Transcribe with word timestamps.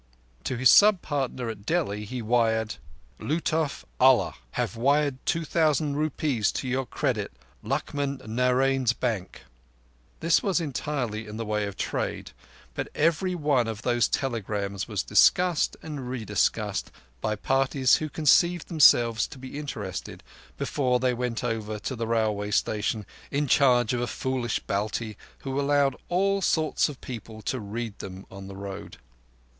_"To 0.45 0.57
his 0.57 0.71
sub 0.71 1.03
partner 1.03 1.47
at 1.47 1.63
Delhi 1.63 2.05
he 2.05 2.23
wired: 2.23 2.77
"Lutuf 3.19 3.85
Ullah. 3.99 4.33
Have 4.53 4.75
wired 4.75 5.23
two 5.27 5.45
thousand 5.45 5.95
rupees 5.95 6.51
your 6.63 6.87
credit 6.87 7.31
Luchman 7.63 8.17
Narain's 8.25 8.93
bank.—" 8.93 9.41
This 10.19 10.41
was 10.41 10.59
entirely 10.59 11.27
in 11.27 11.37
the 11.37 11.45
way 11.45 11.67
of 11.67 11.77
trade, 11.77 12.31
but 12.73 12.87
every 12.95 13.35
one 13.35 13.67
of 13.67 13.83
those 13.83 14.07
telegrams 14.07 14.87
was 14.87 15.03
discussed 15.03 15.77
and 15.83 16.09
rediscussed, 16.09 16.89
by 17.21 17.35
parties 17.35 17.97
who 17.97 18.09
conceived 18.09 18.69
themselves 18.69 19.27
to 19.27 19.37
be 19.37 19.59
interested, 19.59 20.23
before 20.57 20.99
they 20.99 21.13
went 21.13 21.43
over 21.43 21.77
to 21.77 21.95
the 21.95 22.07
railway 22.07 22.49
station 22.49 23.05
in 23.29 23.45
charge 23.45 23.93
of 23.93 24.01
a 24.01 24.07
foolish 24.07 24.59
Balti, 24.65 25.15
who 25.41 25.59
allowed 25.59 25.95
all 26.09 26.41
sorts 26.41 26.89
of 26.89 26.99
people 27.01 27.43
to 27.43 27.59
read 27.59 27.99
them 27.99 28.25
on 28.31 28.47
the 28.47 28.55
road. 28.57 28.97